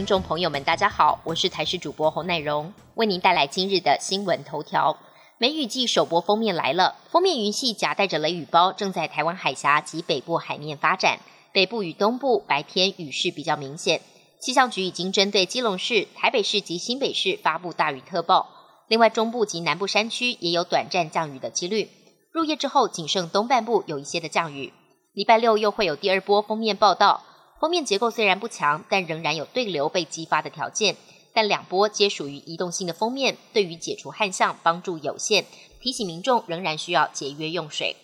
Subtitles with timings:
[0.00, 4.96] 听众朋友们，大家好，我是台视主播侯乃荣，为您带来今日的新闻头条。
[5.36, 11.18] 梅雨季首波封面来了，封面云系夹带着雷雨包，正在台湾海峡及北部海面发展。
[11.52, 14.00] 北部与东部白天雨势比较明显，
[14.40, 18.48] 气象局已经针对基隆市、台北市及新北市发布大雨特报。
[18.88, 21.90] 另外，中部及南部山区也有短暂降雨的几率。
[22.32, 24.72] 入夜之后，仅剩东半部有一些的降雨。
[25.12, 27.22] 礼拜六又会有第二波封面报道。
[27.60, 30.96] 封面结构虽然不强，但仍然有对流被激发的条件。
[31.34, 35.44] 但两波皆属于移动性的封面，对于解除旱象帮助有限。
[35.78, 37.96] 提醒民众仍然需要节约用水。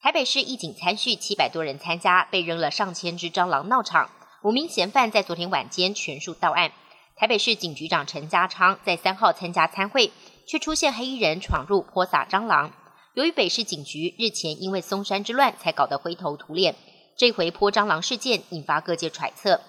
[0.00, 4.10] 台北市一警参叙，七百多人参加，被扔了上千只蟑螂闹场。
[4.44, 6.70] 五名嫌犯在昨天晚间全数到案。
[7.16, 10.12] 台北市警局长陈家昌在三号参加参会，
[10.46, 12.70] 却出现黑衣人闯入泼洒蟑螂。
[13.14, 16.76] 由于北市警局日前因为松山之乱才搞得灰头土脸。
[17.18, 19.60] 这回泼蟑螂事件引发各界揣测。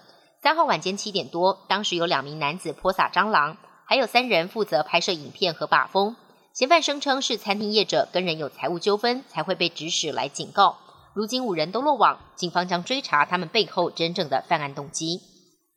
[0.43, 6.15] 三号晚间七点多，当时有两名男子泼洒蟑螂，还有三人负责拍摄影片和把风。
[6.53, 10.77] 嫌犯声称是餐厅业者跟人有财务纠纷，才会被指使来警告。
[11.15, 15.19] 如今五人都落网，警方将追查他们背后真正的犯案动机。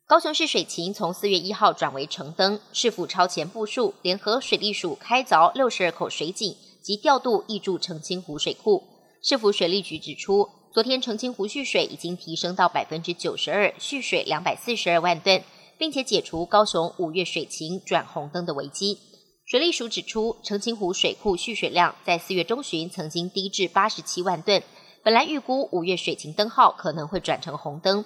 [0.05, 8.83] 高雄市水情从四月一号转为橙灯，市府超前部署，联合水利署开凿六十二口水井及调度挹注澄清湖水库。
[9.23, 10.47] 市府水利局指出。
[10.73, 15.43] 昨天澄清湖蓄水已经提升到百分之九十二，蓄水两百四十二万吨，
[15.77, 18.97] 并且解除高雄五月水情转红灯的危机。
[19.45, 24.63] 水利署指出，澄清湖水库蓄水量在四月中旬曾经低至八十七万吨，
[25.03, 28.03] 本来预估五月水情灯号可能会转成红灯。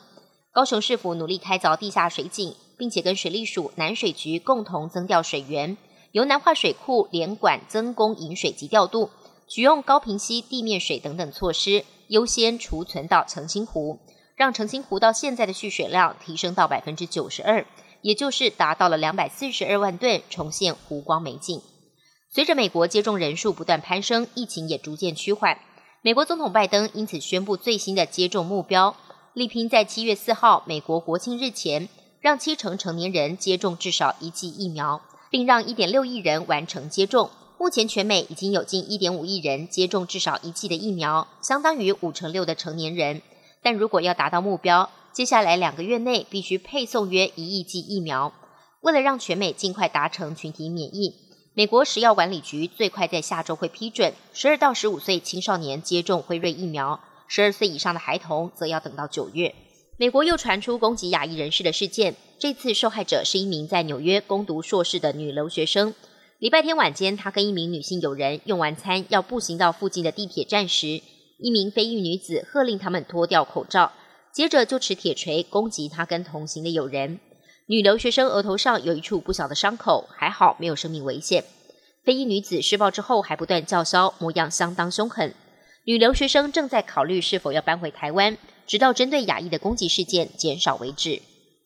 [0.51, 5.77] 高雄市府努力开凿地下水井，并且跟水利署南水局共同增调水源，
[6.11, 9.09] 由南化水库连管增供引水及调度，
[9.47, 11.85] 取用高平溪地面水等等措施。
[12.09, 13.99] 优先储存到澄清湖，
[14.35, 17.65] 让澄清湖到现在的蓄水量提升到百分之九十二，
[18.01, 21.61] 也就是达到了两百四十二万吨，重现湖光美景。
[22.29, 25.59] 随着美国接种人数不断攀升，疫情也逐渐趋缓，
[26.01, 28.95] 美国总统拜登因此宣布最新的接种目标，
[29.33, 37.29] 力拼在七月四号美国国庆日前，让七成成年人接种至少一剂疫苗，并让一点六亿人完成接种。
[37.59, 43.21] 目前全美已经有近一点五亿人接种至少一剂的疫苗，相当于五成六的成年人。
[43.63, 48.31] 但如果要达到目标，接下来两个月内必须配送约一亿剂疫苗。
[48.81, 51.15] 为了让全美尽快达成群体免疫，
[51.55, 59.55] 美国食药管理局最快在下周会批准十二到十五岁青少年接种辉瑞疫苗，十二岁以上的孩童则要等到九月。
[59.97, 65.95] 美国又传出攻击亚裔人士的事件，这次受害者是一名在纽约攻读硕士的女留学生。
[66.39, 71.01] 礼拜天晚间，他跟一名女性友人用完餐，要步行到附近的地铁站时，
[71.39, 73.91] 一名非裔女子喝令他们脱掉口罩，
[74.31, 77.19] 接着就持铁锤攻击他跟同行的友人。
[77.65, 81.43] 女留学生额头上有一处不小的伤口，还好没有生命危险。
[82.05, 85.33] 非裔女子施暴之后还不断叫嚣，模样相当凶狠。
[85.85, 88.37] 女留学生正在考虑是否要搬回台湾，
[88.67, 91.19] 直到针对亚裔的攻击事件减少为止。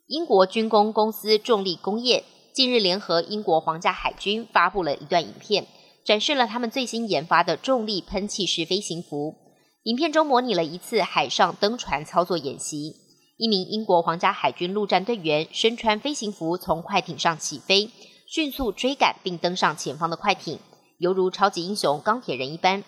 [0.08, 2.24] 英国军工公司重力工业。
[2.54, 5.68] 近日，联合英国皇家海军发布了一段影片，
[6.04, 9.36] 展示了他们最新研发的重力喷气式飞行服。
[9.84, 12.98] 影片中模拟了一次海上登船操作演习。
[13.38, 17.90] 一名英国皇家海军陆战队员身穿飞行服从快艇上起飞，
[18.28, 20.60] 迅速追赶并登上前方的快艇，
[21.00, 22.84] 犹如超级英雄钢铁人一般。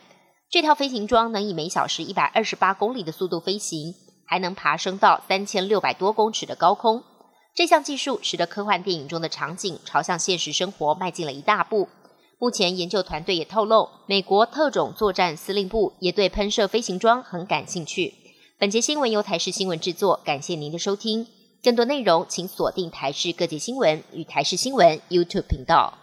[0.50, 3.94] 这套飞行装能以每小时一百二十八公里的速度飞行，
[4.28, 7.02] 还能爬升到三千六百多公尺的高空。
[7.56, 11.88] 这项技术使得科幻电影中的场景朝向现实生活迈进了一大步。
[12.40, 18.16] 目前，研究团队也透露，美国特种作战司令部也对喷射飞行装很感兴趣。
[18.58, 21.28] 本节新闻由台视新闻制作，感谢您的收听。
[21.62, 26.00] 更多内容请锁定台视各界新闻与台视新闻 YouTube 频道。